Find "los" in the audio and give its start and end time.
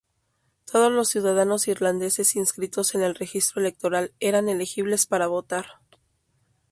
0.91-1.09